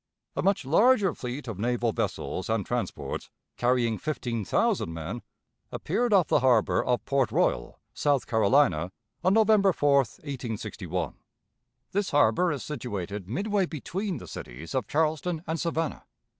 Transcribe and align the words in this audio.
A 0.35 0.41
much 0.41 0.65
larger 0.65 1.13
fleet 1.13 1.47
of 1.47 1.59
naval 1.59 1.91
vessels 1.91 2.49
and 2.49 2.65
transports, 2.65 3.29
carrying 3.55 3.99
fifteen 3.99 4.43
thousand 4.43 4.91
men, 4.95 5.21
appeared 5.71 6.11
off 6.11 6.25
the 6.27 6.39
harbor 6.39 6.83
of 6.83 7.05
Port 7.05 7.31
Royal, 7.31 7.79
South 7.93 8.25
Carolina, 8.25 8.91
on 9.23 9.35
November 9.35 9.71
4, 9.71 9.97
1861. 9.99 11.17
This 11.91 12.09
harbor 12.09 12.51
is 12.51 12.63
situated 12.63 13.29
midway 13.29 13.67
between 13.67 14.17
the 14.17 14.27
cities 14.27 14.73
of 14.73 14.87
Charleston 14.87 15.43
and 15.45 15.59
Savannah. 15.59 16.03